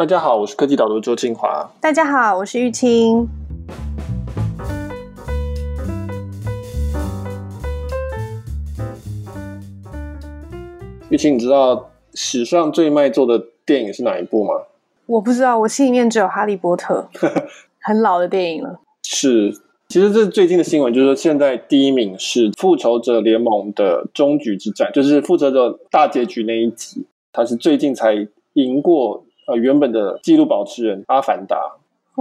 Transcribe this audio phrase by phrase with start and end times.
[0.00, 1.70] 大家好，我是科技导读周清华。
[1.78, 3.28] 大家好，我是玉清。
[11.10, 14.54] 玉清，你知道史上最卖座的电影是哪一部吗？
[15.04, 17.06] 我不知道，我心里面只有《哈利波特》，
[17.82, 18.80] 很老的电影了。
[19.02, 19.52] 是，
[19.90, 27.04] 其实这是最近的新闻，就是说现在第一名是《复仇者联盟》的终局之战，就是复仇者大结局那一集，
[27.34, 29.26] 它是最近才赢过。
[29.50, 31.56] 呃，原本的纪录保持人《阿凡达》，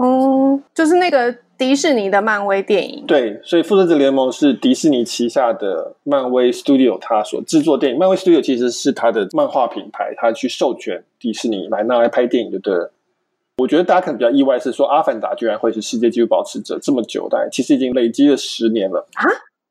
[0.02, 3.06] 嗯，就是那个迪士尼的漫威电影。
[3.06, 8.00] 对，所以《复仇者联盟》是迪士尼旗下的漫威 Studio，它所制作电影。
[8.00, 12.92] 漫威 Studio 其实是它的漫画品牌，它去授权迪士尼来拿来拍电影，就对了。
[13.58, 19.28] 我觉得大家可能比较意外是说，《阿凡达》居然会是世界纪录保持者这么久，但其实已经累积了十年了啊！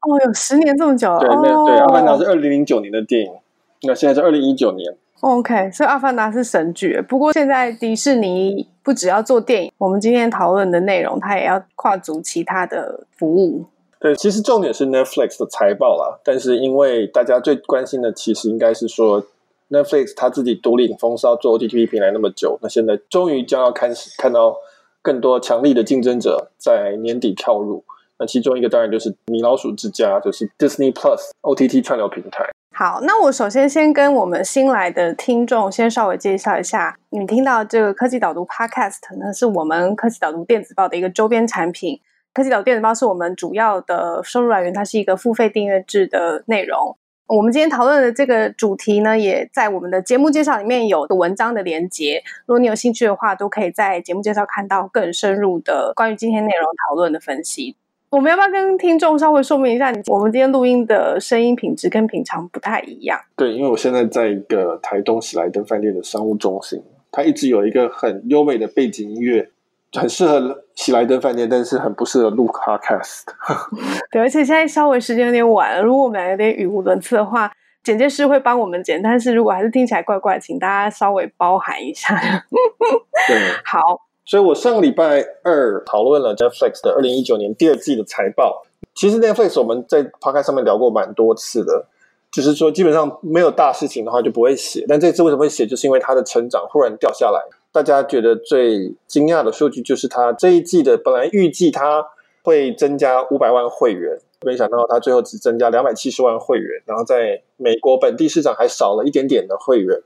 [0.07, 1.19] 哦，有十年这么久了。
[1.19, 3.33] 对，那对，《阿凡达》是二零零九年的电影，
[3.83, 4.97] 那现在是二零一九年。
[5.21, 7.03] OK，所以《阿凡达》是神剧。
[7.09, 13.65] 不过现在迪士尼不只要做电影，我们今天讨论的内容，它也要跨足其他的服务。
[13.99, 16.21] 对，其实重点是 Netflix 的财报啦。
[16.23, 19.25] 但是因为大家最关心的，其实应该是说
[19.71, 24.55] Netflix 它自己独领风骚做 OTT 平台那么久，那现在终于将要开始看到
[25.03, 27.83] 更多强力的竞争者在年底跳入。
[28.21, 32.49] 那其中一个当然就是米老鼠之家，就是 Disney Plus OTT 串流平台。
[32.79, 42.01] 好，那我首先先跟我们新来的听众先稍微介绍一下，你听到这个科技导读 Podcast 呢，是我们科技导读电子报的一个周边产品。
[42.33, 46.97] 科技导读电子报是我们主要的收入来源，它是一个付费订阅制的内容。
[47.27, 52.23] 我们今天讨论的这个主题呢，也在我们的节目介绍里面有文章的连接。
[52.47, 57.75] 如果你有兴趣的话，都可以在节目介绍看到更深入的关于今天内容讨论的分析。
[58.11, 63.21] 我们要不要跟听众稍微说明一下，我们今天录音的声音品质跟平常不太一样？
[63.37, 69.51] 对，因为我现在在一个台东喜来登饭店的商务中心，它一直有一个很优美的背景音乐，
[69.93, 73.25] 很适合喜来登饭店，但是很不适合录 Podcast。
[74.11, 77.53] 对，而且现在稍微时间有点晚了，如果我们俩有点语无伦次的话，
[77.85, 82.17] 剪接师会帮我们剪，但是如果还是听起来怪怪，请大家稍微包涵一下。
[83.29, 84.08] 对，好。
[84.29, 88.63] 所以我上个礼拜二讨论了 Netflix 的二零一九年第二季的财报。
[88.95, 91.87] 其实 Netflix 我们在 Podcast 上面聊过蛮多次的，
[92.31, 94.85] 就是说基本上没有大事情的话就不会写。
[94.87, 95.67] 但这次为什么会写？
[95.67, 97.41] 就是因为它的成长忽然掉下来。
[97.73, 102.05] 大家觉得最惊讶的数据就是它这一季的本来预计它
[102.43, 110.03] 会增加五百万会员，没想到它最后只增加两百七十万会员，然后在美国本地市场还少了一点点的会员。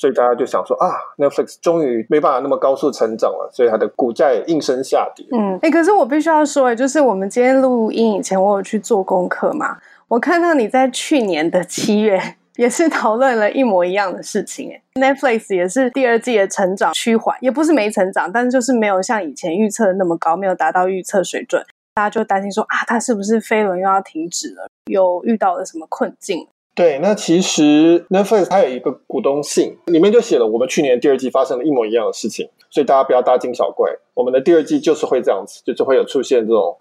[0.00, 5.26] 所以大家就想说啊，Netflix 终于没办法那么高速成长了，所以它的股价也应声下跌。
[5.30, 9.76] 嗯，哎、可是我必须要说，哎，就是我们今天录音以前，我有去做功课嘛，
[10.08, 12.18] 我看到你在去年的七月
[12.56, 21.62] 也是讨论了一模一样的事情，哎，Netflix 也是第二季的成长趋缓，也不是没成长，但是就是没有像以前预测的那么高，没有达到预测水准，
[21.92, 26.48] 大家就担心说啊，它是不是飞轮又要停止了，又遇到了什么困境？
[26.80, 33.94] 对，那其实 Netflix 它有一个股东信，里面就写了我们去年第二季发生了一模一样的事情，所以大家不要大惊小怪。
[34.14, 36.78] 我们的第二季就是会这样子，就是会有出现这种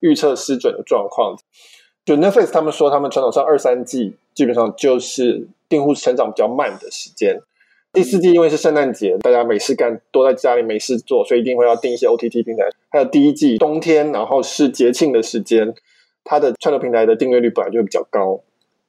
[0.00, 1.36] 预测失准的状况。
[2.06, 7.38] 就 Netflix 他们说，他们传统上二三季基本上就是订户成长比较慢的时间，
[7.92, 12.70] 第四季因为是圣诞节，大家没事干，都在家里没事做，所以一定会要订一些 OTT 平台。
[12.88, 15.74] 还有第一季冬天，然后是节庆的时间，
[16.24, 18.40] 它的串流平台的订阅率本来就比较高。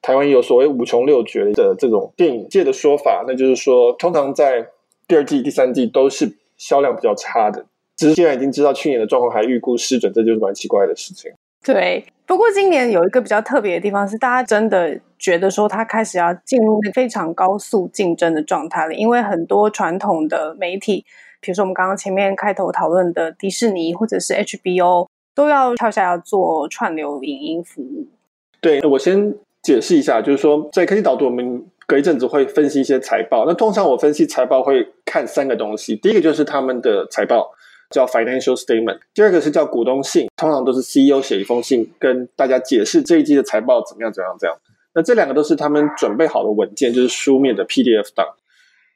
[0.04, 4.68] 台湾有所谓五穷六绝的这种电影界的说法，那就是说，通常在
[5.08, 7.64] 第二季、第三季都是销量比较差的。
[7.96, 11.32] 只是现在已经知道去年的状况，还预估失准，这就是蛮奇怪的事情。
[11.64, 21.02] 对，不过今年有一个比较特别的地方是，大家真的觉得说，它开始要进入非常高速竞争的状态了，因为很多传统的媒体，
[21.40, 28.06] 比如说我们刚刚前面开头讨论的迪士尼或者是 HBO，都要跳下要做串流影音服务。
[28.60, 29.34] 对，我先。
[29.64, 33.46] 解释一下，就是说，在科技导读，我们隔一阵子会分析一些财报。
[33.46, 37.50] 那通常我分析财报会看三个东西，第一个就是他们的财报
[37.90, 44.54] 叫 financial statement，第二个是叫股东信，通常都是 CEO 写一封信跟大家解释这一季的财报怎么样，怎么样，这样。
[44.94, 48.26] 那这两个都是他们准备好的文件，就是书面的 PDF 档。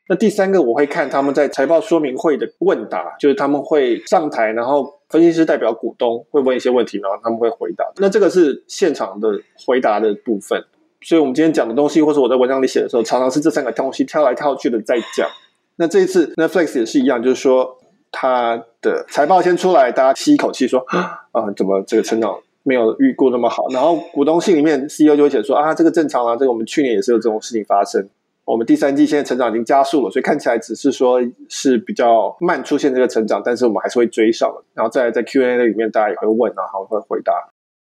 [0.09, 4.98] 那第三个我会看他们在财报说明会的问答，就是他们会上台，然后。
[5.09, 7.85] 分析师代表股东会问一些问题，然后他们会回答。
[7.97, 10.63] 那这个是现场的回答的部分。
[11.01, 15.29] 所以，我们今天讲的东西，或者我在文章里写的时候，常常是这三个东西跳来跳去的在讲。
[15.77, 17.79] 那这一次 Netflix 也是一样，就是说
[18.11, 23.69] 它的财报先出来，大家吸一口气说啊，怎么这个成长没有预估那么好？
[23.71, 28.09] 然后股东信里面 CEO 就会写说啊，这个正常啊，这个我们去年也是有这种事情发生。
[28.51, 34.65] 我们第三季现在成长已经加速了，所以看起来只是说是比较慢出现这个成长，但是我们还是会追上了。
[34.73, 37.33] 然后再在 Q&A 里面，大家也会问，然后会回答。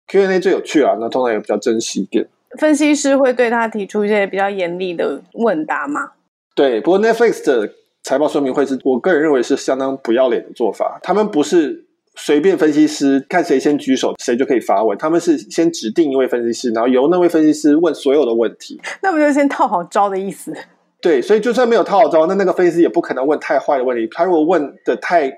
[0.07, 2.25] Q&A 最有趣啊，那通常也比较真实一点。
[2.57, 6.12] 分析师会对他提出一些比较严厉的问答吗？
[6.56, 7.74] 对，不过 Netflix 的
[8.04, 11.00] 财报说明会是我个人认为是相当不要脸的做法。
[11.04, 11.85] 他们不是
[12.16, 14.98] 随便分析师看谁先举手，谁就可以发问。
[14.98, 18.80] 他们是先指定一位分析师，然后由那位分析师问所有的问题。
[19.04, 20.54] 那不就先套好招的意思？
[21.02, 24.08] 对，所以就算没有套好招，那那个分析师也不可能问太坏的问题。
[24.12, 25.32] 他如果问的太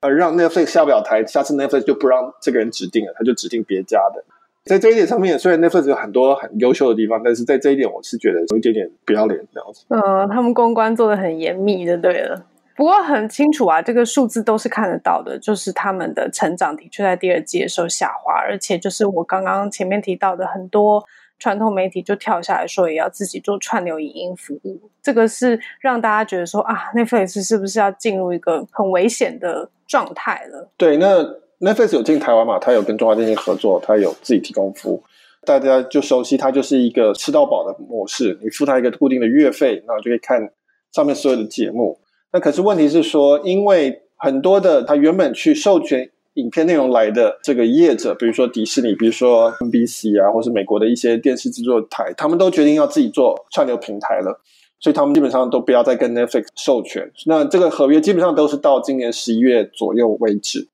[0.00, 4.22] 呃让 Netflix 下不了台，下次 Netflix 就不让这个人指定了，他就指定别家的。
[4.64, 9.86] 在这一点上面，虽然 Netflix 有很多很优秀的地方，但是在这一点，我是觉得有一点点不要脸这样子。
[9.88, 12.44] 呃，他们公关做的很严密就对了。
[12.78, 21.04] 不过很清楚啊，这个数字都是看得到的，就是他们的成长的确在第二季的时候下滑，而且就是我刚刚前面提到的，很多
[21.40, 30.70] 传统媒体就跳下来说也要自己做串流影音服务，这个是让大家觉得说啊，Netflix 是不是要进入一个很危险的状态了？
[30.76, 31.26] 对，那。
[31.60, 32.56] Netflix 有进台湾嘛？
[32.56, 35.02] 它有跟中华电信合作，它有自己提供服务，
[35.44, 38.38] 大家就熟悉它就是一个吃到饱的模式。
[38.40, 40.52] 你付它一个固定的月费，然后就可以看
[40.92, 41.98] 上面所有的节目。
[42.32, 54.40] 那可是问题是说，因为很多的他原本去授权影片内容来的这个业者，比如说迪士尼，比如说 NBC 啊，或是美国的一些电视制作台，他们都决定要自己做串流平台了，
[54.78, 57.10] 所以他们基本上都不要再跟 Netflix 授权。
[57.26, 60.68] 那这个合约基本上都是到今年十一月左右为止。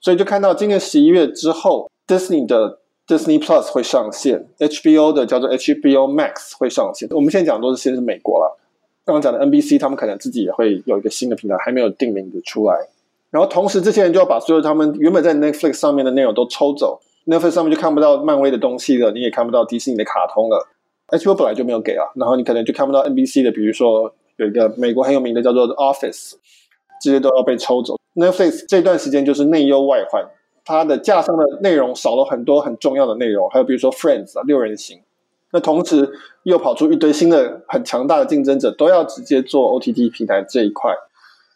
[0.00, 7.08] 所以就看到今年十一月之后，Disney 的 Disney Plus 会上线，HBO 的叫做 HBO Max 会上线。
[7.10, 8.58] 我们现在讲都是先是美国了，
[9.06, 12.88] 刚刚讲的 NBC 他们可能自己也会有一个新的平台，还没有定名字出来。
[13.30, 20.66] 然后同时这些人就要把所有他们原本在 Netflix 上面的内容都抽走，Netflix 上面就看不到漫威的东西了，你也看不到迪士尼的卡通了
[21.08, 26.32] ，HBO 本来就没有给啊，然后你可能就看不到 NBC 的，比如说有一个美国很有名的叫做 Office，
[27.00, 27.96] 这些都要被抽走。
[28.16, 30.24] Netflix 这段时间就是内忧外患，
[30.64, 34.98] 它的架上的内容少了很多很重要的内容，还有比如说 Friends 啊，六人行。
[35.52, 36.10] 那同时
[36.42, 40.92] 又跑出一堆新的很强大的竞争者，都要直接做 OTT 平台这一块，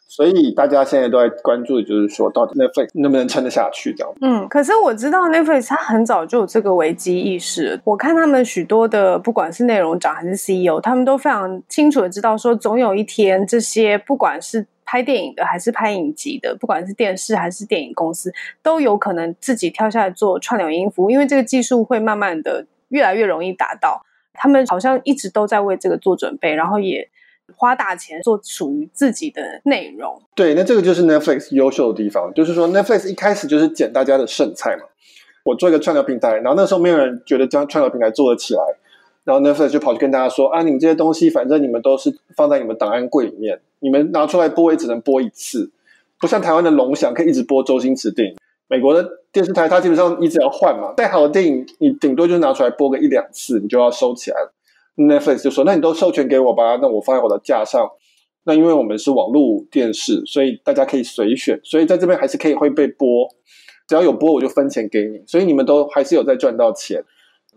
[0.07, 4.13] 所以大家现在都在关注就是说，到底 Netflix 能不能撑得下去这样。
[4.21, 18.31] 嗯，可是我知道 Netflix 它很早就有这个危机意识，我看他们许多的不管是内容长还是 CEO，他们都非常清楚的知道说，总有一天这些不管是拍电影的还是拍影集的，不管是电视还是电影公司，
[18.63, 24.05] 都有可能自己跳下来做串流音符，因为这个技术会慢慢的越来越容易达到。
[24.33, 27.09] 他们好像一直都在为这个做准备，然后也
[27.57, 30.21] 花大钱做属于自己的内容。
[30.33, 34.83] 对，那这个就是 Netflix 优秀的地方，就是说 Netflix 一开始就是捡大家的剩菜嘛。
[35.43, 38.61] 我做一个串流平台，然后那时候没有人觉得这样串流平台做得起来。
[39.23, 45.71] 然后 Netflix 就跑去跟大家说：“啊，你们这些东西，反正你们都是放在你们档案柜里面，你们拿出来播也只能播一次，
[46.19, 48.35] 不像台湾的龙翔可以一直播周星驰电影。
[48.71, 54.53] 美国的电视台它基本上一直要换嘛，再好的电影你顶多就拿出来播个一两次，你就要收起来了。
[54.95, 57.85] Netflix 就说：那你都授权给我吧，那我放在我的架上。
[58.45, 63.27] 那因为我们是网络电视，所以大家可以随选，所以在这边还是可以会被播，
[63.89, 67.03] 只要有播我就分钱给你，所以你们都还是有在赚到钱。”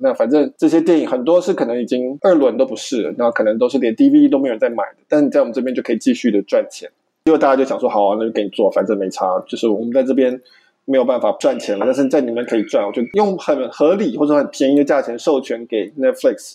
[0.01, 6.91] 那反正这些电影很多是可能已经二轮都不是，那可能都是连 DVD 都没有人在买的，但是在我们这边就可以继续的赚钱。
[7.27, 10.39] 结果大家就想说，好啊，那就给你做，反正没差，就是我们在这边
[10.87, 16.55] 没有办法赚钱了，但是在你们可以赚，我就用很合理或者很便宜的价钱授权给 Netflix。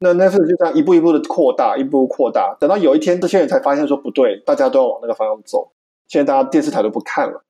[0.00, 5.70] 那 Netflix 就这样一步一步的扩大，一步一步扩大，等到有一天这些人才发现说不对，大家都要往那个方向走，
[6.06, 7.42] 现在大家电视台都不看了。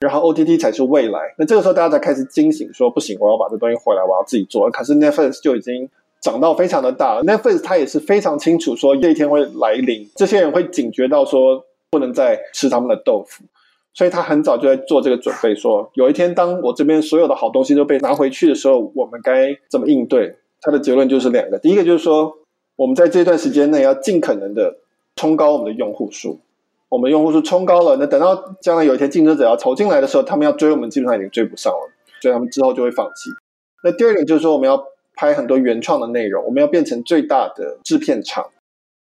[0.00, 4.70] 然后 OTT 才是未来，那这个时候大家才开始惊醒，说不行，我要把这东西回来，我要自己做。
[4.70, 5.88] 可是 Netflix 就已经
[6.20, 13.44] 长到非常的大了，Netflix 它也是非常清楚说这一天会来临，这些人会警觉到说不能再吃他们的豆腐，
[13.94, 20.36] 所以他很早就在做这个准备，说有一天当我这边所有的好东西都被拿回去的时候，我们该怎么应对？
[20.60, 22.38] 他的结论就是两个，第一个就是说
[22.76, 24.76] 我们在这段时间内要尽可能的
[25.16, 26.40] 冲高我们的用户数。
[26.90, 33.30] 我们用户数冲高了，那等到将来有一天竞争者要投进来的时候，他们要追我们，基本上已经追不上了，所以他们之后就会放弃。
[33.82, 34.80] 那第二点就是说，我们要
[35.16, 38.46] 拍很多原创的内容，我们要变成最大的制片厂。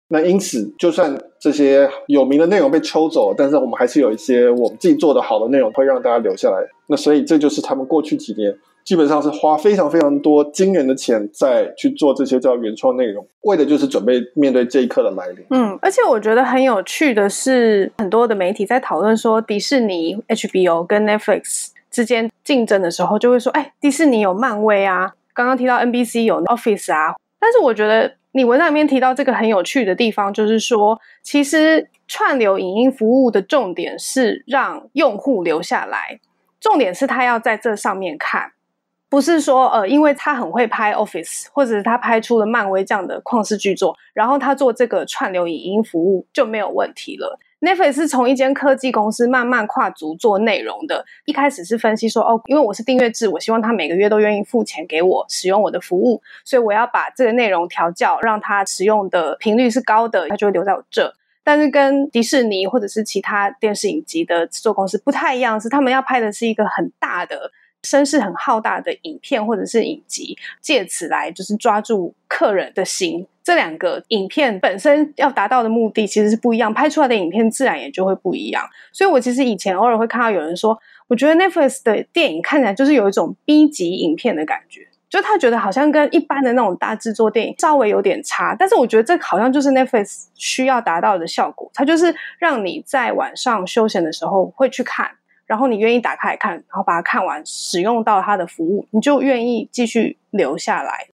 [0.09, 6.57] 那因此，就算这些有名的内容被抽走，但是我们还是有一些我们自己做的好的内容会让大家留下来。
[6.87, 8.57] 那所以这就是他们过去几年。
[8.85, 15.45] 基本上是花非常非常多惊人的钱在去做这些叫原创内容，为的就是准备面对这一刻的来临。
[15.51, 36.19] 嗯，而且我觉得很有趣的是，很多的媒体在讨论说迪士尼 HBO 跟 Netflix 之间竞争的时候，就会说：“哎，迪士尼有漫威啊，刚刚提到 NBC 有 Office 啊但是我觉得你文章里面提到这个很有趣的地方，就是说，其实串流影音服务的重点是让用户留下来，
[36.59, 38.51] 重点是他要在这上面看，
[39.09, 47.39] 不是说呃，因为他很会拍 Office，或者是他拍出了漫威这样的旷世巨作，然后他做这个串流影音服务就没有问题了。
[47.61, 51.05] Netflix 是从一间科技公司慢慢跨足做内容的。
[51.25, 61.13] 一开始是分析说，哦，因为我是订阅制，我希望他每个月都愿意付钱给我使用我的服务，所以我要把这个内容调教，让他使用的频率是高的，他就会留在我这。
[61.43, 67.51] 但是跟迪士尼或者是其他电视影集的制作公司不太一样，是他们要拍的是一个很大的。
[67.83, 73.25] 声势很浩大的影片或者是影集，借此来就是抓住客人的心。
[73.49, 78.63] 这两个影片本身要达到的目的其实是不一样，拍出来的影片自然也就会不一样。
[78.91, 80.77] 所以我其实以前偶尔会看到有人说，
[81.07, 88.55] 我觉得 Netflix 的电影看起来就是有一种 B 级影片的感觉，就他觉得好像跟一般的那种大制作电影稍微有点差。
[88.55, 95.09] 但是我觉得这好像就是 Netflix 需要达到的效果，它就是让你在晚上休闲的时候会去看。
[95.47, 101.07] 然后你愿意打开来看，然后把它看完，使用到它的服务，你就愿意继续留下来。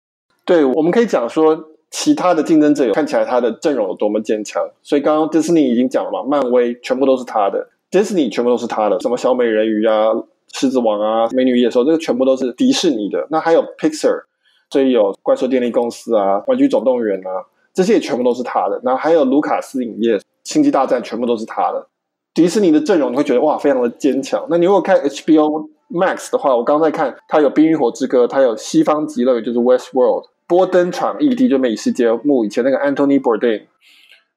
[0.43, 4.61] 对，我们可以讲说，其他的竞争者有看起来他的阵容有多么坚强。
[4.83, 10.07] 所以刚刚迪士尼已经讲了嘛，漫威全部都是他的，迪士尼全部都是他的，什么小美人鱼啊、
[10.51, 13.25] 狮子王啊、美女野兽，这个全部都是迪士尼的。
[13.31, 14.23] 那还有 Pixar，
[14.69, 18.77] 所以有怪兽电力公司啊、玩具总动员啊，这些也全部都是他的。
[18.83, 21.87] 然后还有卢卡斯影业、星际大战，全部都是他的。
[22.33, 24.45] 迪士尼的阵容你会觉得哇，非常的坚强。
[24.49, 33.63] 那你如果看 HBO Max 的话，我刚在看，它有《冰与火之歌》，它有《西方极乐园》，就是 West World，波登场异地就美食节目，以前那个 Anthony Bourdain，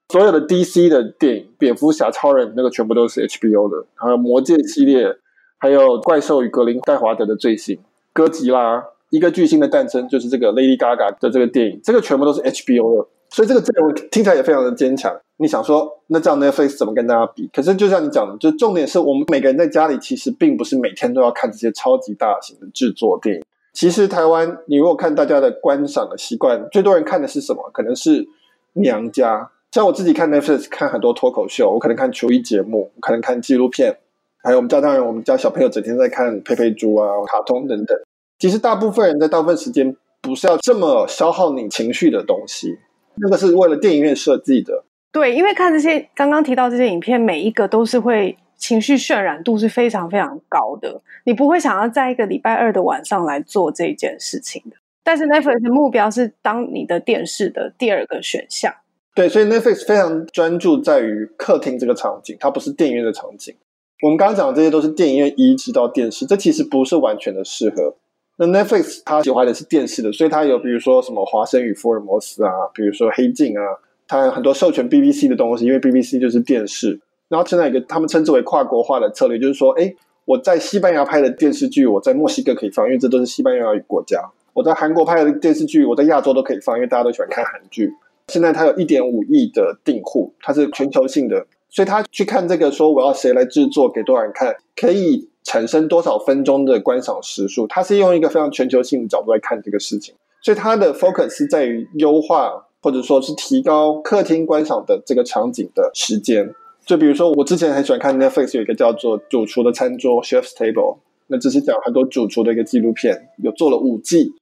[0.08, 5.16] 所有的 DC 的电影，蝙蝠侠、超人那个全部都是 HBO 的，还有魔戒系列，
[5.58, 7.78] 还有怪兽与格林戴华德的最新，
[8.12, 13.08] 哥吉拉，一个巨星的诞生，就是这个 Lady Gaga 的这个电影，这个全部都是 HBO 的。
[13.30, 15.14] 所以这个阵容听起来也非常的坚强。
[15.36, 17.46] 你想说，那这样 Netflix 怎么跟大家比？
[17.52, 23.42] 可是就像你讲的，就重点是我们每个人在家里其实并不是每天都要看这些超级大型的制作电影。
[23.78, 27.70] 其实台湾，你如果看大家的观赏的习惯，最多人看的是什么？
[27.72, 28.26] 可能是
[28.72, 29.48] 娘家。
[29.70, 33.96] 像我自己看 Netflix 看很多脱口秀，我可能看厨艺节目，可能看纪录片，
[34.42, 37.96] 还有我们家当然我们家小朋友整天在看佩佩猪啊、卡通等等。
[38.40, 42.76] 其实大部分人在大部分时间不是要这么消耗你情绪的东西。
[43.14, 44.82] 那个是为了电影院设计的，
[45.12, 54.76] 对，因为看这些刚刚提到这些影片，每一个都是会情绪渲染度是非常非常高的，你不会想要在一个礼拜二的晚上来做这件事情的。
[55.02, 58.74] 但是 Netflix 的目标是当你的电视的第二个选项，
[59.14, 63.54] 对，所以 Netflix 非常专注在于客厅这个场景，它不是电影院的场景。
[64.02, 67.96] 我们刚刚讲的这些都是电影院移植到电视，这其实不是完全的适合。
[68.36, 77.00] 那 Netflix 它喜欢的是电视的，所以它有比如说什么《华生与福尔摩斯》啊，比如说《黑镜》啊，它有很多授权 BBC 的东西，因为 BBC 就是电视。
[77.28, 79.94] 然后现在有个他们称之为跨国化的策略，就是说，哎，
[80.24, 84.18] 我在西班牙拍的电视剧，我在墨西哥可以放，因为这都是西班牙语国家；
[84.54, 87.92] 我在韩国拍的电视剧，我在亚洲都可以放，因为大家都喜欢看韩剧。
[88.28, 95.28] 现在它有一点五亿的订户，它是全球性的，所以他去看这个，说我要谁来制作，给多少人看，可以。
[95.44, 97.66] 产生多少分钟的观赏时数？
[97.68, 106.54] 它是用一个非常全球性的角度来看这个事情，所以它的 focus 在于优化或者说是提高客厅观赏的这个场景的时间。
[106.88, 114.32] 就比如说，我之前很喜欢看 Netflix 有一个叫做《主厨的餐桌》（Chef's Table），那这是讲很多主厨的一个纪录片，有做了五季。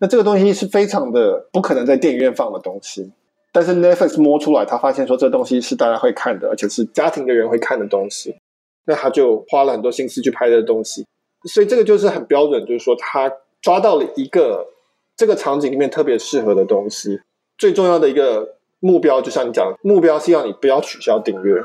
[0.00, 3.10] 那这个东西是非常的不可能在电影院放的东西，
[3.52, 8.36] 但是 Netflix 摸出来，他发现说这东西是大家会看的，而且是家庭的人会看的东西。
[8.84, 11.06] 那他就花了很多心思去拍这东西，
[11.44, 13.32] 所以这个就是很标准，就是说他
[13.62, 14.66] 抓到了一个
[15.16, 17.18] 这个场景里面特别适合的东西。
[17.56, 21.62] 最重要的一个目标，就像你讲，目标是要你不要取消订阅。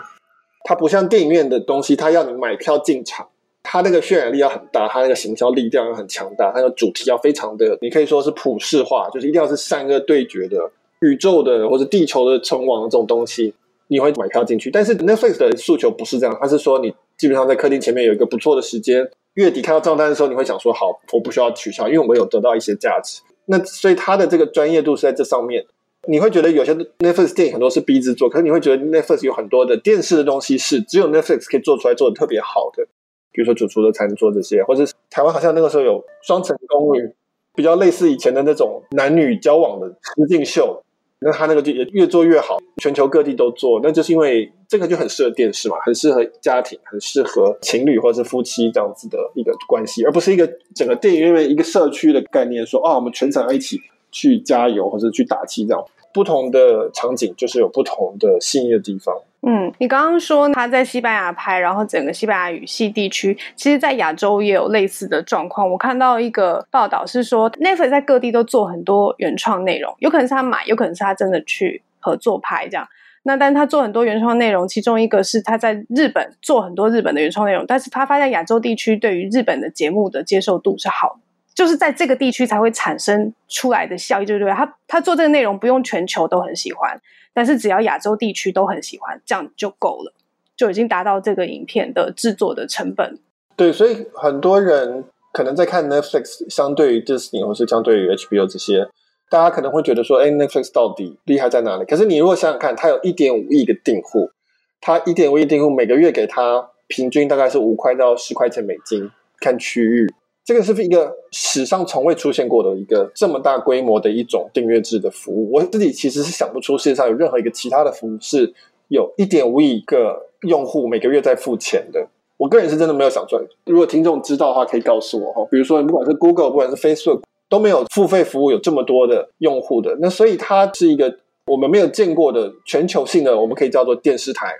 [0.64, 3.28] 它不像电影院的东西，它要你买票进场，
[3.64, 13.54] 它那个渲染力要很大，它那个行销力量要很强大，它的主题要非常的，你可以说是普世化，就是一定要是善恶对决的宇宙的或者地球的存亡的这种东西，
[13.88, 14.70] 你会买票进去。
[14.70, 16.94] 但是 Netflix 的诉求不是这样，它是说你。
[17.20, 23.20] 基本上在客厅前面有一个不错的时间，月底看到账单的时候，你会想说：好，我不需要取消，因为我有得到一些价值。
[23.48, 25.66] 那所以它的这个专业度是在这上面。
[26.08, 32.84] 你会觉得有些 Netflix 电影很多是 B 制作，可是你会觉得 Netflix 有很多的电视的东西是只有 Netflix 可以做出来做的特别好的，
[33.32, 37.12] 比如说主厨的餐桌这些，或者台湾好像那个时候有双层公寓，
[37.54, 40.84] 比较类似以前的那种男女交往的实境秀。
[41.22, 55.84] 那他那个就也越做越好，全球各地都做，那就是因为这个就很适合电视嘛，很适合家庭，很适合情侣或者是夫妻这样子的一个关系，而不是一个整个电影院一个社区的概念说，哦、我们全场一起去加油或者去打气这样。
[56.12, 59.16] 不同的场景就是有不同的吸引的地方。
[59.42, 65.70] 嗯，你刚刚说他在西班牙拍，然后整个西班牙语系地区，其实在亚洲也有类似的状况。
[65.70, 72.86] 我看到一个报道是说 n e f 在各地都做很多原创内容，有可能是他买，有可能是他真的去合作拍这样。
[73.24, 81.20] 那但他做很多原创内容，其中一个是他在日本做很多日本的原创内容，但是他发现亚洲地区对于日本的节目的接受度是好的。
[81.60, 84.54] 就是在这个地区才会产生出来的效益，对不对？
[84.54, 86.98] 他他做这个内容不用全球都很喜欢，
[87.34, 90.14] 但是只要亚洲地区都很喜欢，这样就够了，
[90.56, 93.20] 就已经达到这个影片的制作的成本。
[93.58, 98.88] 对，所以很多人可能在看 Netflix，相对于 Disney 或是相对于 HBO 这些，
[99.30, 101.84] 大家可能会觉得说，哎，Netflix 到底厉害在哪里？
[101.84, 104.32] 可是你如果想想看，它有一点五亿个订户，
[104.80, 109.12] 它一点五亿订户每个月给它平均大概是五块到十块钱美金，
[109.42, 110.10] 看区域。
[110.50, 115.48] 这个是一个史上从未出现过的一个这么大规模的一种订阅制的服务。
[115.52, 118.52] 我自己其实是想不出世界上有任何一个其他的服务是
[118.88, 122.08] 有一点五亿个用户每个月在付钱的。
[122.38, 123.44] 我个人是真的没有想出来。
[123.66, 125.48] 如果听众知道的话，可以告诉我哈。
[125.52, 130.00] 比如说，不管是 Google，不管是 Facebook，都没有付费服务有这么多的用户的。
[130.02, 131.16] 那所以它是一个
[131.46, 134.56] 我们没有见过的全球性的，我们可以叫做电视台。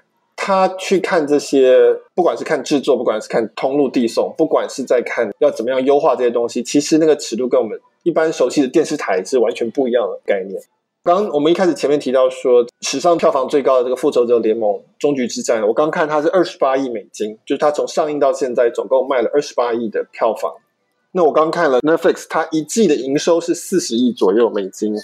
[0.50, 10.60] 他去看这些，不管是看制作，不管是看通路递送，不管是在看要怎么样优化这些东西，其实那个尺度跟我们一般熟悉的电视台是完全不一样的概念。
[11.04, 20.52] 刚我们一开始前面提到说，史上票房最高的这个《复仇者联盟：终局之战》，我刚看它是二十八亿美金，就是它从上映到现在总共卖了二十八亿的票房。
[21.12, 24.96] 那我刚看了 Netflix，它一季的营收是四十亿左右美金。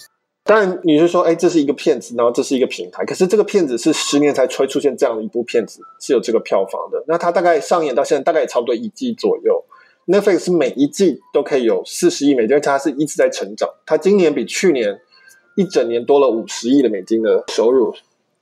[0.48, 3.04] 当然，你是说，哎，这是一个骗子，然后这是一个平台。
[3.04, 7.04] 可是这个骗子是十年才会出现这样的一部片子，是有这个票房的。
[7.08, 9.64] 那它大概上演到现在，大概也差不多一季左右。
[10.06, 13.68] Netflix 每一季都可以有四十亿美金，而且它是一直在成长。
[13.88, 15.02] 它今年比去年
[15.56, 17.90] 一整年多了五十亿的美金的收入，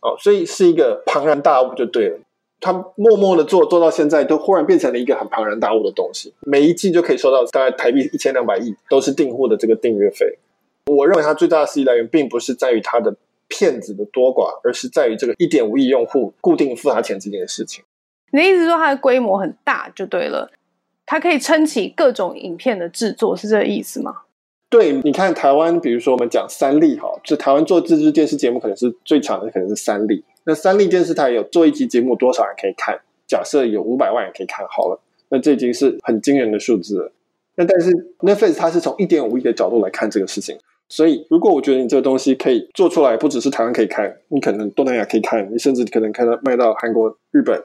[0.02, 2.20] 哦，所以是一个庞然大物就对了。
[2.60, 6.34] 它默默的做，做到现在，都忽然变成了一个很庞然大物的东西。
[6.42, 10.38] 每一季就可以收到大概台币一千两百亿，都是订户的这个订阅费。
[10.86, 13.16] 我认为它最大的收益来源，并不是在于它的
[13.48, 17.84] 骗子的多寡，而是在于这个一点五亿用户固定付他钱这件事情。
[18.32, 20.52] 你的意思是说它的规模很大就对了，
[21.06, 24.16] 它可以撑起各种影片的制作，是这个意思吗？
[24.70, 30.24] 对，你看台湾，比如说我们讲三立哈，就台湾做自制电视节目可能是最强的，可能是三立。
[30.46, 33.00] 那三立电视台有做一集节目，多少人可以看？
[33.28, 37.12] 假设有五百万人可以看好了，那这已经是很惊人的数字了。
[37.56, 40.58] 那但是 Netflix 它是从一点五亿的角度来看这个事情。
[40.90, 47.60] 所以，如果我觉得你这个东西可以做出来，不只是台湾可以看，你可能东南亚可以看，你甚至可能看到卖到韩国、日本，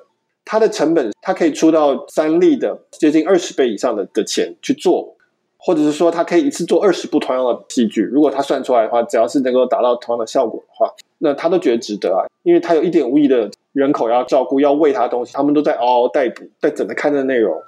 [0.46, 5.14] 它的成本它可以出到三立的接近二十倍以上的的钱去做，
[5.58, 17.60] 或者是说它可以一次做二十部同样的戏剧，如果它算出来的话，只要是能够达到同样的效果的话，那他都觉得值得啊，因为他有一点五亿的人口要照顾，要喂他东西，他们都在嗷嗷待哺，在等着看这个内容，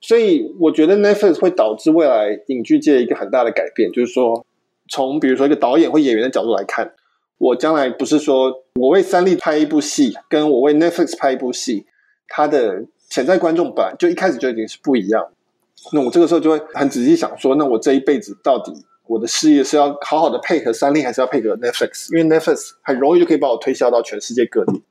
[0.00, 4.46] 所以我觉得 Netflix 会导致未来影剧界一个很大的改变，就是说。
[4.92, 6.92] 从比如说一个导演或演员的角度来看，
[7.38, 11.86] 我将来不是说我为三立拍一部戏，跟我为 Netflix 拍一部戏，
[12.28, 15.28] 他的潜在观众本来就一开始就已经是不一样。
[15.94, 18.70] 那我这个时候就会很仔细想说，那我这一辈子到底
[19.06, 22.14] 我的事业是要好好的配合三立，还是要配合 Netflix？
[22.14, 24.82] 因为 Netflix 很容易就可以把我推销到全世界各地。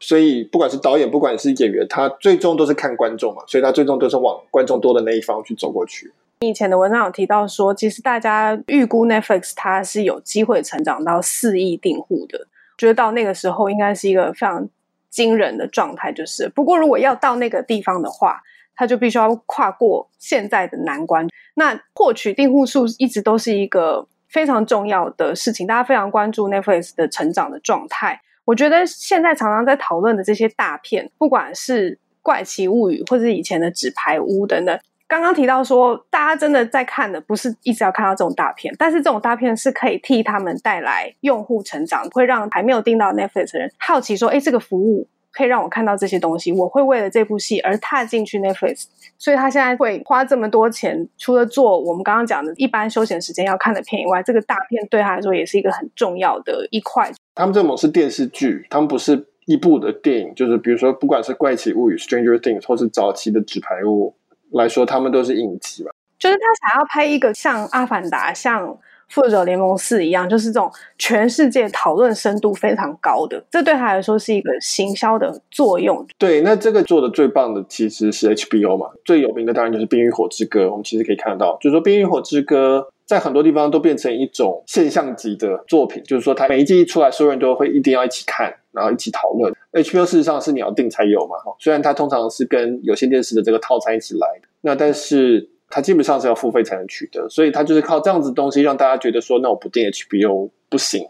[0.00, 6.10] 所以不管是导演，不管是演员，他最终都是看观众嘛，所以他最终都是往观众多的那一方去走过去。
[6.42, 14.68] 以前的文章有提到说，其实大家预估 Netflix 它是有机会成长到四亿订户的，觉得到那个时候应该是一个非常
[15.08, 16.12] 惊人的状态。
[16.12, 18.42] 就是，不过如果要到那个地方的话，
[18.74, 21.28] 它就必须要跨过现在的难关。
[21.54, 28.20] 那获取订户数一直都是一个非常重要的事情，大家非常关注 Netflix 的成长的状态。
[28.44, 34.76] 我觉得现在常常在讨论的这些大片，不管是《怪奇物语》或者是以前的《纸牌屋》等等。
[35.12, 48.86] 刚刚提到说，大家真的在看的不是一直要看到这种大片，但是这种大片是可以替他们带来用户成长，会让还没有订到 Netflix 的人好奇说，哎，这个服务可以让我看到这些东西，我会为了这部戏而踏进去 Netflix，
[49.18, 57.12] 所以他现在会花这么多钱，除了做我们刚刚讲的一般休闲时间要看的片以外，这个大片对他来说也是一个很重要的一块。
[57.34, 64.14] 他们这种是电视剧，他们不是一部的电影，就是比如说不管是怪奇物语 Stranger Things 或是早期的纸牌屋。
[64.52, 65.90] 来说，他们都是影集吧。
[66.18, 68.68] 就是他想要拍一个像《阿凡达》、像
[69.08, 73.42] 《复仇者联盟四》一样，就是这种全世界讨论深度非常高的。
[73.50, 76.06] 这对他来说是一个行销的作用。
[76.18, 78.86] 对，那这个做的最棒的其实是 HBO 嘛。
[79.04, 80.64] 最有名的当然就是《冰与火之歌》。
[80.70, 89.52] 我们其实可以看到，就是说《冰与火之歌》在很多地方都变成一种现象级的作品，就是说它每一季一出来，所有人都会一定要一起看，然后一起讨论。
[89.72, 94.26] HBO 事实上是你要订才有嘛，虽然它通常是跟有线电视的这个套餐一起来，
[94.60, 101.06] 那但是它基本上是要付费才能取得，所以它就是靠这样子东西让大家觉得说，那我不订 HBO 不行，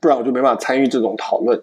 [0.00, 1.62] 不然我就没办法参与这种讨论。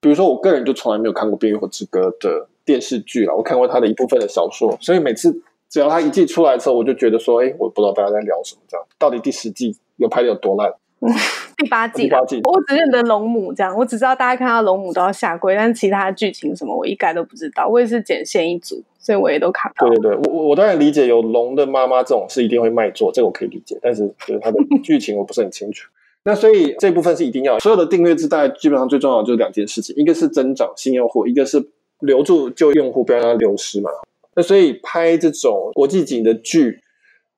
[0.00, 5.42] 比如说，我个人就从来没有看过《冰与火之歌》的电视剧了，我看过它的一部分的小说，所以每次。
[5.74, 10.72] 只要他一季出来的时候，我就觉得说，哎，我不知道大家在聊什么，这样到底第十季有拍的有多烂？
[11.58, 17.66] 第八季，第八季，我只认得龙母这样，我只知道大家看到龙母都要下跪，但是其他剧情什么我一概都不知道。
[17.66, 19.90] 我也是剪线一组，所以我也都看不到。
[19.90, 25.90] 对对对，我我当然理解有龙的妈妈这种是一定会卖座，这个我可以理解，但是就是它的剧情我不是很清楚。
[26.22, 33.90] 那所以这部分是一定要所有的订阅制，大概基本上最重要的就是两件事情，一个是增长新用户，一个是留住旧用户，不要让它流失嘛。
[34.36, 36.80] 那所以拍这种国际级的剧，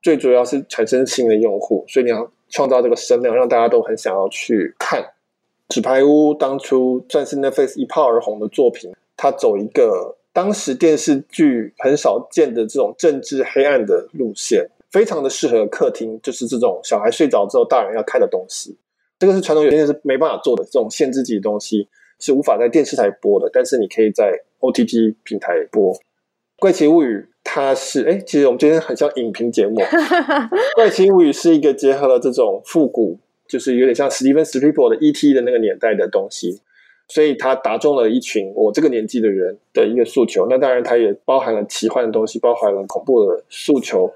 [0.03, 5.05] 最主要是产生新的用户，所以你要创造这个声量，让大家都很想要去看。
[5.69, 18.77] 纸牌屋当初算是 Netflix 一炮而红的作品，它走一个当时电视剧很少见的这种政治黑暗的路线，非常的适合客厅，就是这种小孩睡着之后大人要看的东西。
[19.19, 21.89] 这个是传统有线电视没办法做的，这种限制级的东西
[22.21, 25.99] 是无法在电视台播的，但是你可以在 OTT 平台播。
[26.59, 29.77] 怪奇物语，它是哎，其实我们今天很像影评节目。
[30.75, 35.35] 怪奇物语是一个结合了这种复古，就是有点像史蒂芬·史匹柏的 E.T.
[35.35, 36.61] 的那个年代的东西，
[37.09, 40.47] 所以它打中了一群我这个年纪的人的一个诉求。
[40.49, 44.11] 那当然，它也包含了奇幻的东西，包含了恐怖的诉求。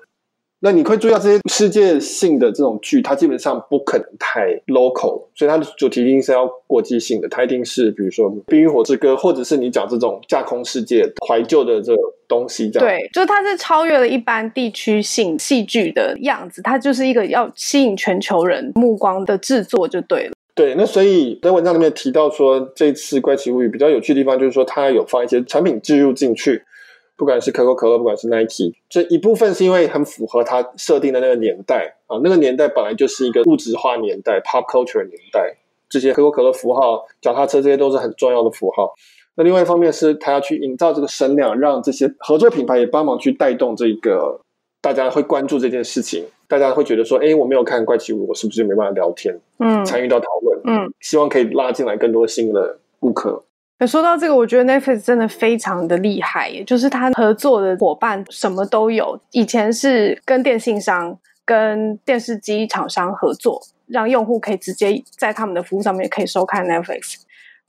[0.62, 7.26] 那你会注意到这些世界性的这种剧，它基本上不可能太 local，所以它的主题一定是要国际性的。
[7.30, 12.86] 它一定是比如说《冰与火之歌》，或者是你讲这种架空世界、怀旧的这个东西这样。
[12.86, 20.32] 对，就是它是超越了一般地区性戏剧的样子，它就是一个要吸引全球人目光的制作就对了。
[20.54, 26.62] 对，那所以在文章里面提到说，这次《怪奇物语》比较有趣的地方就是说，它有放一些产品置入进去。
[27.20, 35.54] 不管是可口可乐，不管是 Nike，这一部分是因为很符合它设定的那个年代啊，那个年代本来就是一个物质化年代，pop culture 年代，
[35.90, 38.94] 这些可口可乐符号、脚踏车这些都是很重要的符号。
[39.34, 44.40] 那另外一方面是它要去营造这个声量，让这些合作品牌也帮忙去带动这个
[44.80, 49.38] 大家会关注这件事情，大家会觉得说，哎，我没有看怪奇物，我是不是就没办法聊天？
[49.58, 53.44] 嗯，参与到讨论，嗯，希望可以拉进来更多新的顾客。
[53.86, 59.18] 说到这个，我觉得 Netflix 真的非常的厉害，也就是他合作的伙伴什么都有。
[59.30, 67.22] 以前是跟电信商、跟电视机厂商合作，让用户可以直接在他们的服务上面可以收看 Netflix。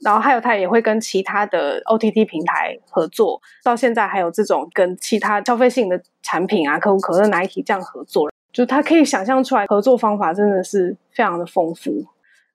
[0.04, 12.04] 然后还有他也会跟其他的 OTT 平台合作，到现在还有这种跟其他消费性的产品啊，可口可乐、Nike 这样合作，就他可以想象出来合作方法真的是非常的丰富。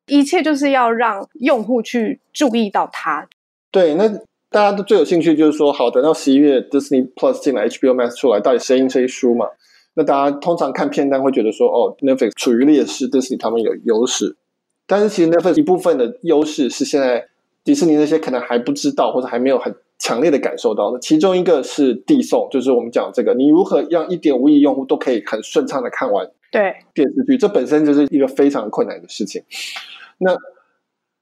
[0.08, 3.28] 一切就是要让用户去注意到它。
[3.76, 4.08] 对，那
[4.48, 9.44] 大家都最有兴趣就是说，好，等到十一月 Disney Plus 进来，HBO Max 出来，到底谁赢谁输嘛？
[9.92, 14.34] 那大家通常看片单会觉得说，哦，Netflix 处于劣势，Disney 他们有优势。
[14.86, 17.26] 但是其实 Netflix 一部分的优势是现在
[17.64, 20.98] 迪士尼那些可能还不知道，或者还没有很强烈的感受到的。
[20.98, 29.42] 其中一个是递送，就是我们讲这个，你如何让一点五亿用户都可以很顺畅的看完对电视剧，这本身就是一个非常困难的事情。
[30.16, 30.34] 那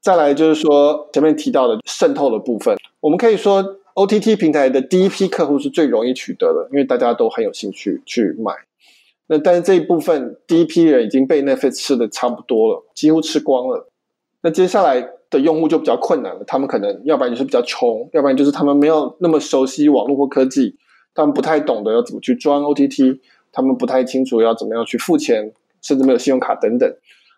[0.05, 8.53] 再来就是说前面提到的渗透的部分，我们可以说 OTT 平台的第一批客户是最容易取得的，因为大家都很有兴趣去买。
[9.25, 13.89] 那但是这一部分第一批人已经被 Netflix 吃的差不多了，几乎吃光了。
[14.41, 20.75] 那接下来的用户就比较困难了，他们可能要不然就是比较穷，要不然就是他们没有那么熟悉网络或科技，
[21.15, 23.17] 他们不太懂得要怎么去装 OTT，
[23.51, 26.95] 他们不太清楚要怎么样去付钱，甚至没有信用卡等等。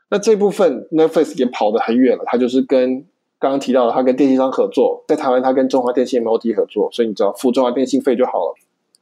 [0.10, 3.06] 那这部分 Netflix 也跑得很远了，它就是跟
[3.40, 8.56] 刚刚提到的，它跟电信商合作，在台湾它跟中华电信 MOD 合作，所以你只要付中华电信费就好了。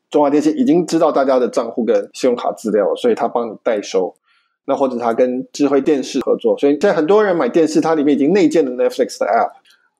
[0.09, 4.15] 中华电信已经知道大家的账户跟信用卡资料，所以他帮你代收。
[4.67, 9.51] 那或者他跟智慧电视合作，所以在很多人买电视，它里面已经内建了 Netflix 的 App，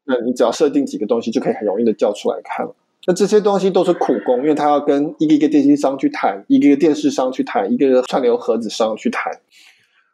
[0.06, 2.74] 那你只要设定几个东西，就可以很容易的叫出来看了。
[3.06, 9.32] 那这些东西都是苦工，因为他要跟一个一个电信商去谈，一个一个电视商去谈，一个一个串流盒子商去谈。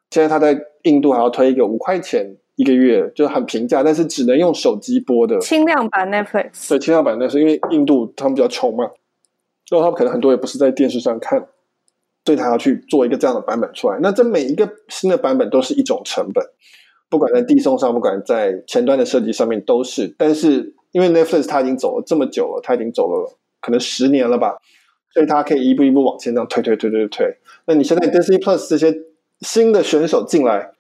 [0.10, 6.70] 现在他在印度还要推一个五块钱一个月，就很平价，但是只能用手机播的轻量版 Netflix。
[6.70, 8.84] 对，轻量版 Netflix，因为印度他们比较穷嘛，
[9.70, 11.48] 然后他们可能很多也不是在电视上看，
[12.26, 13.98] 所以他要去做一个这样的版本出来。
[14.02, 16.46] 那这每一个新的版本都是一种成本，
[17.10, 20.14] 不管在递送上，不管在前端的设计上面都是。
[20.18, 24.58] 但是因为 Netflix 它已经走了这么久了，它已经走了可能十年了吧，
[25.14, 27.26] 所以它可以一步一步往前这样推推推推推。
[27.66, 28.96] 那你现在 Disney Plus 这些。
[29.42, 30.72] 新的选手进来，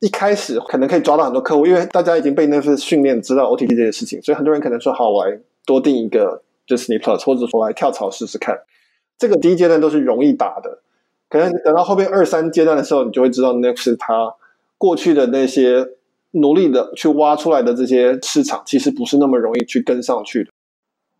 [0.00, 8.60] 一开始可能可以抓到很多客户，因为大家已经被 Netflix 训练知道 OTT 这件事情，所以很多人可能说：“好，我来多订一个 Disney Plus，或者说来跳槽试试看。”
[9.18, 10.78] 这个第一阶段都是容易打的，
[11.28, 14.34] 可能等到后面二三阶段的时候，你就会知道 Next 它
[14.78, 15.86] 过去的那些
[16.30, 20.50] 努力的去挖出来的这些市场，其实不是那么容易去跟上去的。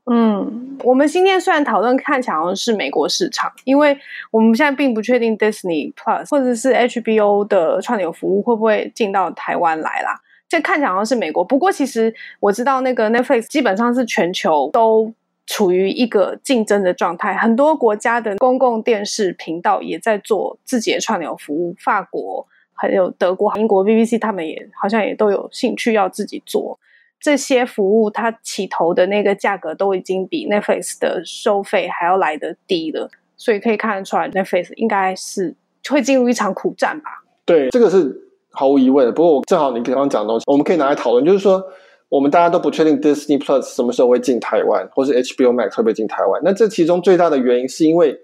[0.07, 3.97] 嗯，我们今天虽然讨论看起来好像是美国市场，因为
[4.31, 10.21] 我们现在并不确定 Disney Plus 或者是 HBO 的串流服务会不会进到台湾来啦。
[10.49, 15.13] 这看起来好像是美国，不过其实我知道那个 Netflix 基本上是全球都
[15.47, 26.81] 处于一个竞争的状态，很多国家的公共电视频道也在做自己的串流服务，法国还有德国、英国 BBC 他们也好像也都有兴趣要自己做。
[27.21, 35.55] 这些服务它起头的那个价格都已经比 Netflix 的收费还要来得低了，所以可以看得出来 Netflix 应该是
[35.89, 37.23] 会进入一场苦战吧？
[37.45, 39.13] 对，这个是毫无疑问的。
[39.13, 41.63] 不过我正好你刚刚讲的东西，我们可以拿来讨论，就是说
[42.09, 46.41] 我们大家都不确定 Disney Plus 什么时候会进台湾，或是 HBO Max 会不会进台湾。
[46.45, 48.19] 那这其中最大的原因是因为。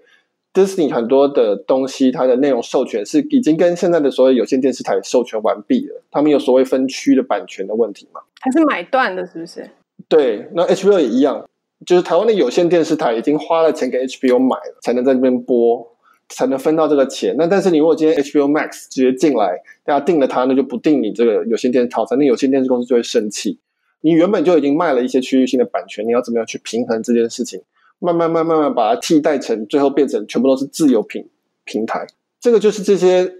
[0.53, 6.01] Disney 很多的东西，它的内容授权是已经跟现在的所有有线电视台授权完毕了。
[6.09, 8.21] 他们有所谓分区的版权的问题嘛？
[8.41, 9.69] 还是买断的，是不是？
[10.07, 11.47] 对，那 HBO 也一样，
[11.85, 15.87] 就是台湾的有线电视台已经花了钱给 HBO 买了，才能在这边播，
[16.29, 17.35] 才能分到这个钱。
[17.37, 23.59] 那但是你如果今天 HBO Max 直接进来，大家订了它，那就不订你这个有线电视套餐，那有线电视公司就会生气。
[24.01, 27.61] 你原本就已经卖了一些区域性的版权，你要怎么样去平衡这件事情？
[27.99, 31.27] 慢慢、慢、慢慢把它替代成，最后变成全部都是自有品
[31.65, 32.05] 平台。
[32.39, 33.33] 这个就是这些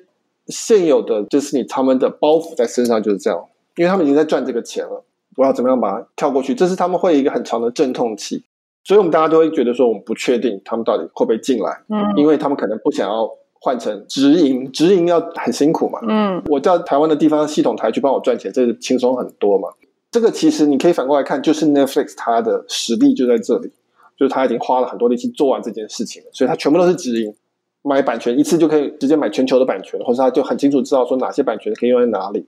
[0.47, 3.45] 现有的，就是你他们的包袱在身上就是这样，
[3.77, 5.05] 因为他们已经在赚这个钱了。
[5.37, 6.53] 我要怎么样把它跳过去？
[6.53, 8.43] 这是他们会有一个很长的阵痛期，
[8.83, 13.29] 所以我们大家都会觉得说，我们不确定他们到底会不会进来，嗯，因为他们可能不想要
[13.61, 19.69] 换成直营，直营要很辛苦嘛，嗯，我叫台湾的地方系统台去帮我赚钱，这个轻松很多嘛。
[20.11, 23.71] 这个其实你可以反过来看，就是 Netflix 它的实力就在这里。
[24.17, 27.31] 就是它已经花了很多力气做完这件事情了，所以它全部都是直营，
[27.83, 32.47] 买版权一次就可以直接买全球的版权，或者他就很清楚知道说哪些版权可以用在哪里。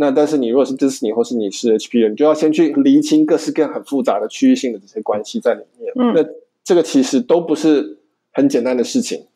[0.00, 5.92] 那但是你如果是迪士尼或是你是 HP 的你就要先去厘清各式各样很复杂的区域性的这些关系在里面。
[5.94, 6.24] 嗯，那
[6.64, 7.98] 这个其实都不是
[8.32, 9.26] 很简单的事情。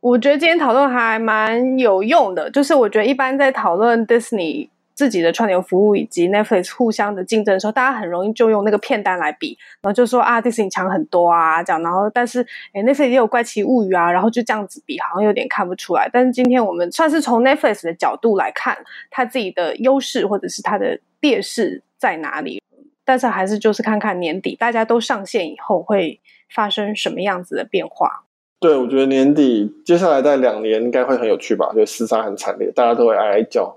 [0.00, 4.68] 我觉得今天讨论还蛮有用的，就是我觉得一般在讨论迪士尼。
[4.98, 16.10] 自己的串流服务以及 Netflix 互相的竞争的时候，大家很容易就用那个片单来比，然后就说啊，Disney 强很多啊，这样，然后但是诶 Netflix 也有怪奇物语啊，然后就这样子比，好像有点看不出来。
[16.12, 18.76] 但是今天我们算是从 Netflix 的角度来看，
[19.08, 22.60] 它自己的优势或者是它的劣势在哪里，
[23.04, 26.18] 但是还是就是看看年底大家都上线以后会
[26.52, 28.24] 发生什么样子的变化。
[28.58, 33.76] 对，我觉得年底接下来在两年应该会很有趣吧，就厮杀很惨烈，大家都会哀哀叫。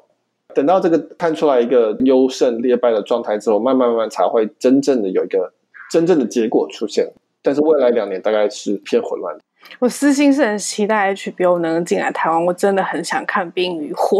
[0.53, 5.51] 等到这个看出来一个优胜劣败的状态之后，慢慢慢慢才会真正的有一个
[5.89, 7.11] 真正的结果出现。
[7.43, 9.43] 但是未来两年大概是偏混乱的。
[9.79, 14.19] 我私心是很期待 HBO 能进来台湾，我真的很想看《冰与火》。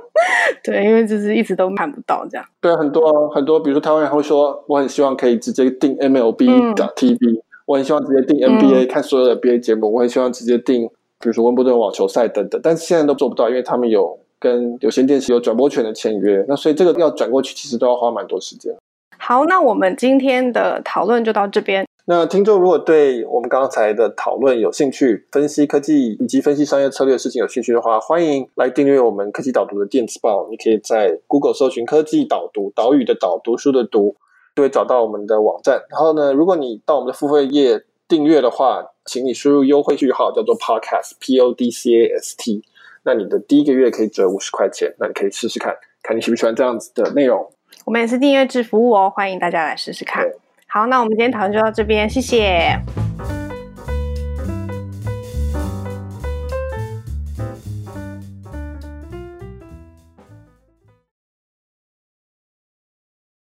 [0.64, 2.46] 对，因为就是一直都看不到这样。
[2.60, 10.86] 对，很多很多，比如说台湾人会说，我很希望可以直接订 MLB 的 TV，、嗯、我很希望直接订 NBA、嗯、看所有的 NBA 节目，我很希望直接订，
[11.18, 12.60] 比如说温布顿网球赛等等。
[12.62, 14.18] 但是现在都做不到，因为他们有。
[14.40, 18.74] 跟有线电视有转播权的签约，那所以这个要转过去，其实都要花蛮多时间。
[19.18, 21.86] 好，那我们今天的讨论就到这边。
[22.06, 30.48] 那听众如果对我们刚才的讨论有兴趣，分析科技以及分析商业策略的事情有兴趣的话，欢迎来订阅我们科技导读的电子报。
[30.50, 34.16] 你可以在 Google 搜寻“科技导读”，岛屿的岛，读书的读，
[34.56, 35.82] 就会找到我们的网站。
[35.90, 42.64] 然后呢，如果你到我们的付费页订阅的话，请你输入优惠序号叫做 Podcast，P O D C A S T。
[43.02, 47.50] 那你的第一个月可以折五十块钱，那你可以试试看，看你喜不喜欢这样子的内容。
[47.84, 50.26] 我们也是订阅制服务哦，欢迎大家来试试看。
[50.66, 52.78] 好，那我们今天讨论就到这边，谢谢。